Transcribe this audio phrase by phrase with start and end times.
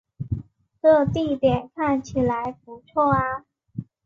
[0.81, 3.45] 这地点看起来不错啊